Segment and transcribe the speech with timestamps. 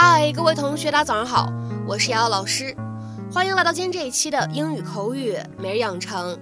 [0.00, 1.52] 嗨，各位同学，大家早上好，
[1.84, 2.72] 我是瑶瑶老师，
[3.32, 6.38] 欢迎来到今天这一期的英语口语每日养成。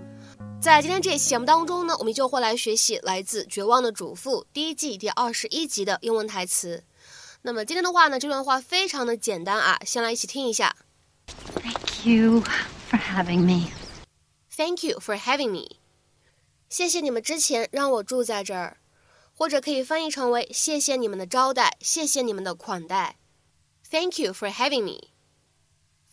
[0.61, 6.85] 在今天这一期节目当中呢，我们就会来学习来自《绝望的主妇》第一季第二十一集的英文台词。
[7.41, 10.77] 那么今天的话呢，这段话非常的简单啊，先来一起听一下。
[11.63, 12.43] Thank you
[12.91, 13.71] for having me.
[14.55, 15.77] Thank you for having me.
[16.69, 18.77] 谢谢你们之前让我住在这儿，
[19.35, 23.17] 或者可以翻译成为谢谢你们的招待，谢谢你们的款待。
[23.90, 25.10] Thank you for having me.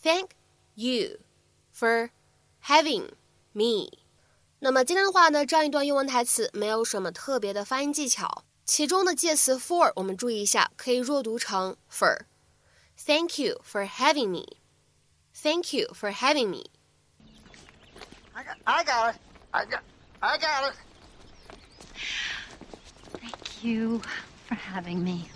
[0.01, 0.31] Thank
[0.75, 1.19] you
[1.71, 2.09] for
[2.65, 3.11] having
[3.53, 3.99] me.
[4.59, 14.57] 那么今天的话呢，这样一段英文台词没有什么特别的发音技巧，其中的介词 for 我们注意一下，可以弱读成 for。Thank you for having me.
[15.33, 16.65] Thank you for having me.
[18.33, 19.19] I got, I got it.
[19.51, 19.81] I got,
[20.19, 20.75] I got it.
[23.21, 24.01] Thank you
[24.47, 25.29] for having me.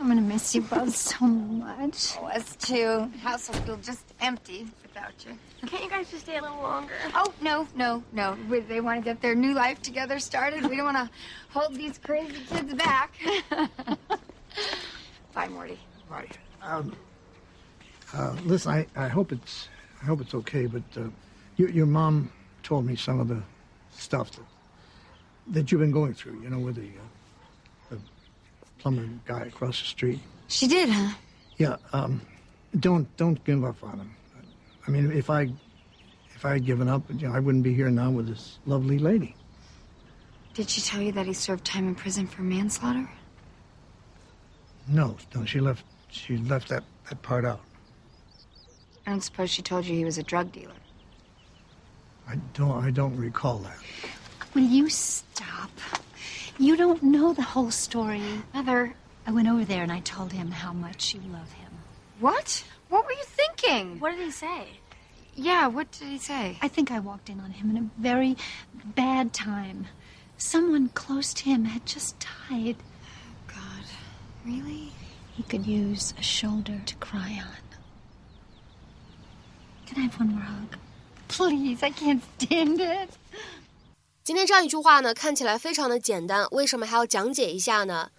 [0.00, 2.16] I'm gonna miss you both so much.
[2.20, 3.10] Oh, us too.
[3.22, 5.36] House will feel just empty without you.
[5.68, 6.92] Can't you guys just stay a little longer?
[7.14, 8.36] Oh no, no, no.
[8.48, 10.66] We, they want to get their new life together started.
[10.66, 11.10] We don't want to
[11.50, 13.12] hold these crazy kids back.
[15.34, 15.78] Bye, Morty.
[16.08, 16.36] Right.
[16.62, 16.96] Um,
[18.14, 19.68] uh, listen, I, I hope it's
[20.02, 21.08] I hope it's okay, but uh,
[21.56, 22.30] your your mom
[22.62, 23.42] told me some of the
[23.90, 24.44] stuff that
[25.48, 26.40] that you've been going through.
[26.42, 27.17] You know, with the uh, the
[28.78, 30.20] plumber guy across the street.
[30.48, 31.14] She did, huh?
[31.56, 31.76] Yeah.
[31.92, 32.20] Um,
[32.80, 34.14] don't don't give up on him.
[34.86, 35.50] I mean, if I
[36.34, 38.98] if I had given up, you know, I wouldn't be here now with this lovely
[38.98, 39.34] lady.
[40.54, 43.08] Did she tell you that he served time in prison for manslaughter?
[44.88, 47.60] No, no, she left she left that, that part out.
[49.06, 50.72] I don't suppose she told you he was a drug dealer.
[52.28, 53.78] I don't I don't recall that.
[54.54, 55.70] Will you stop?
[56.58, 58.22] You don't know the whole story.
[58.52, 58.94] Mother,
[59.26, 61.70] I went over there and I told him how much you love him.
[62.20, 62.64] what?
[62.88, 64.00] What were you thinking?
[64.00, 64.66] What did he say?
[65.34, 66.58] Yeah, what did he say?
[66.62, 68.36] I think I walked in on him in a very
[68.96, 69.86] bad time.
[70.36, 72.16] Someone close to him had just
[72.48, 72.76] died.
[73.46, 73.84] God,
[74.44, 74.92] really?
[75.34, 77.78] He could use a shoulder to cry on.
[79.86, 80.76] Can I have one more hug?
[81.28, 83.10] Please, I can't stand it.
[84.28, 88.10] 今天这样一句话呢，看起来非常的简单，为什么还要讲解一下呢？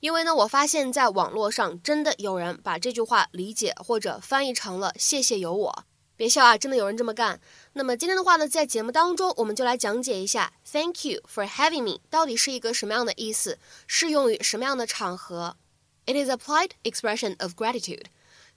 [0.00, 5.84] 因为呢，我发现在网络上真的有人把这句话理解或者翻译成了“谢谢有我”。
[6.16, 7.38] 别笑啊，真的有人这么干。
[7.74, 15.58] 那么今天的话呢，在节目当中，我们就来讲解一下 “Thank you for having me” 到底是一个什么样的意思，适用于什么样的场合。
[16.06, 18.04] It is a polite expression of gratitude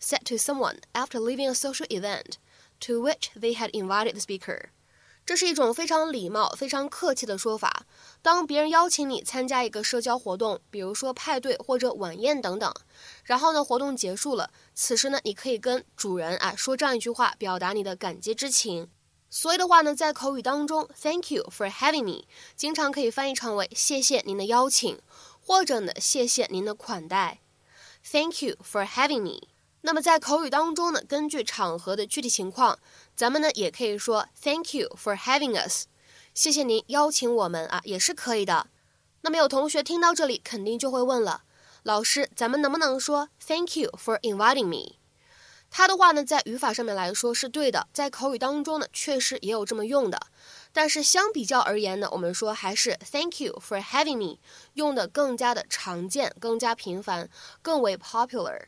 [0.02, 2.36] said to someone after leaving a social event
[2.80, 4.70] to which they had invited the speaker.
[5.32, 7.86] 这是一种非常礼貌、非常客气的说法。
[8.22, 12.76] 当别人邀请你参加一个社交活动，比如说派对或者晚宴等等，
[13.24, 18.90] 然后呢，活动结束了，此时呢，你可以跟主人啊说这样一句话，表达你的感激之情。
[19.30, 22.26] 所以的话呢，在口语当中，Thank you for having me，
[22.58, 25.00] 经常可以翻译成为谢谢您的邀请，
[25.40, 27.40] 或者呢，谢谢您的款待。
[28.04, 29.51] Thank you for having me。
[29.84, 32.78] 那么在口语当中呢，根据场合的具体情况，
[33.16, 35.86] 咱们呢也可以说 Thank you for having us，
[36.34, 38.68] 谢谢您邀请我们啊，也是可以的。
[39.22, 41.44] 那么有同学听到这里，肯定就会问了，
[41.84, 44.98] 老师，咱们能不能说 Thank you for inviting me？
[45.72, 50.20] 它的话呢，在语法上面来说是对的，在口语当中呢，确实也有这么用的。
[50.74, 54.38] 但是相比较而言呢，我们说还是 Thank you for having me
[54.74, 57.30] 用的更加的常见、更加频繁、
[57.62, 58.66] 更为 popular。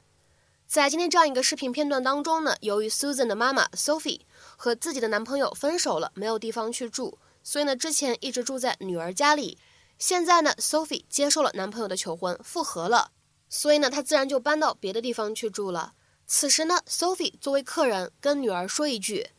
[0.73, 4.22] 在今天这样一个视频片段当中呢，由于 Susan 的妈妈 Sophie
[4.57, 9.59] 和自己的男朋友分手了，没有地方去住，所以呢，之前一直住在女儿家里。
[10.00, 13.12] 现在呢，Sophie 接受了男朋友的求婚，复合了，
[13.47, 15.94] 所以呢，她自然就搬到别的地方去住了。
[16.25, 19.30] 此时呢，Sophie 作为客人跟女儿说一句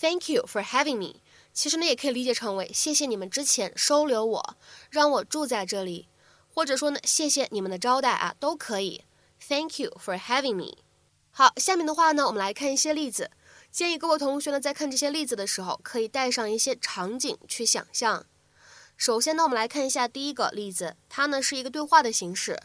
[0.00, 1.16] “Thank you for having me”，
[1.52, 4.56] 其实呢，也可以理解成为谢谢你们之前收留我，
[4.90, 6.06] 让我住在这里，
[6.48, 9.02] 或者说呢，谢谢你们的招待啊，都可以。
[9.48, 10.83] Thank you for having me。
[11.36, 13.28] 好，下面的话呢，我们来看一些例子。
[13.72, 18.24] 建议各位同学呢，在看这些例子的时候，可以带上一些场景去想象。
[18.96, 22.60] 首先呢，我们来看一下第一个例子，它呢是一个对话的形式。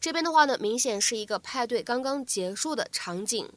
[0.00, 3.52] 这边的话呢，明显是一个派对刚刚结束的场景。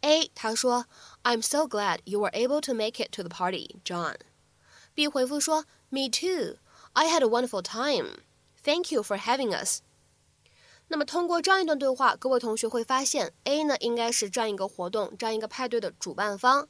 [0.00, 0.86] A 他说
[1.22, 4.16] ：“I'm so glad you were able to make it to the party, John。”
[4.94, 6.56] B 回复说：“Me too.
[6.94, 8.20] I had a wonderful time.
[8.64, 9.82] Thank you for having us.”
[10.92, 16.68] 那么通过这样一段对话，各位同学会发现，A 呢应该是这样一个活动、这样一个派对的主办方、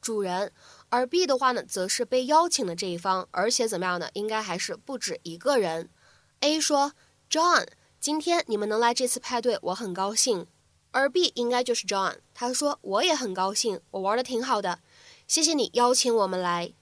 [0.00, 0.52] 主人，
[0.88, 4.08] 而 B 的话呢，则是被邀请的这一方，而且怎么样呢？
[4.12, 5.90] 应该还是不止一个人。
[6.38, 6.92] A 说
[7.28, 7.66] ：“John，
[7.98, 10.46] 今天你们能来这次派对，我很高兴。
[10.92, 12.18] 而 B 应该就是 John。
[12.32, 14.78] 他说：“我也很高兴，我玩的挺好的，
[15.26, 16.72] 谢谢你邀请我们来。”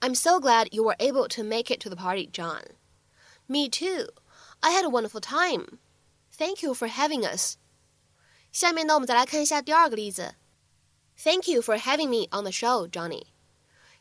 [0.00, 2.62] I'm so glad you were able to make it to the party, John.
[3.46, 4.08] Me too.
[4.60, 5.78] I had a wonderful time.
[6.41, 7.55] Thank you for having us.
[8.51, 10.35] 下面呢，我们再来看一下第二个例子。
[11.21, 13.27] Thank you for having me on the show, Johnny.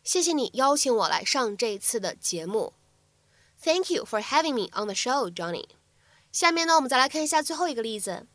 [0.04, 2.74] 谢谢你邀请我来上这次的节目。
[3.62, 5.66] Thank you for having me on the show, Johnny.
[6.30, 8.26] 下面呢，我们再来看一下最后一个例子。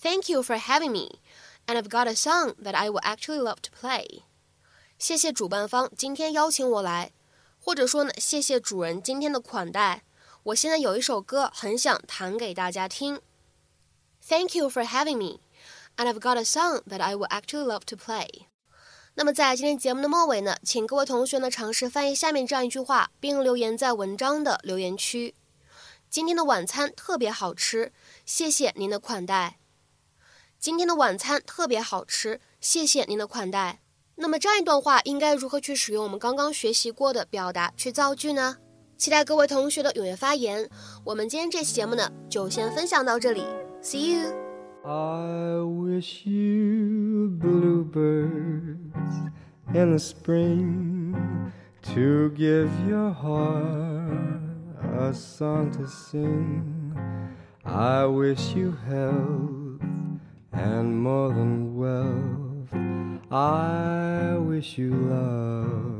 [0.00, 1.20] Thank you for having me,
[1.66, 4.22] and I've got a song that I would actually love to play.
[4.98, 7.12] 谢谢主办方今天邀请我来，
[7.60, 10.02] 或者说呢，谢谢主人今天的款待。
[10.44, 13.20] 我现在有一首歌很想弹给大家听。
[14.27, 15.39] Thank you for having me,
[15.97, 18.47] and I've got a song that I would actually love to play.
[19.15, 25.35] 那么在今天节目的末尾呢，请各位同学呢尝试翻译下面这样一句话，并留言在文章的留言区。
[26.09, 27.91] 今天的晚餐特别好吃，
[28.25, 29.57] 谢谢您的款待。
[30.59, 33.81] 今天的晚餐特别好吃，谢谢您的款待。
[34.15, 38.57] 那么这样一段话应该如何去使用我们刚刚学习过的表达去造句呢？
[38.97, 40.69] 期待各位同学的踊跃发言。
[41.05, 43.45] 我们今天这期节目呢，就先分享到这里。
[43.81, 44.35] See you.
[44.85, 48.77] I wish you bluebirds
[49.73, 51.53] in the spring
[51.93, 54.41] to give your heart
[54.99, 56.93] a song to sing.
[57.63, 59.81] I wish you health
[60.51, 63.31] and more than wealth.
[63.31, 65.98] I wish you love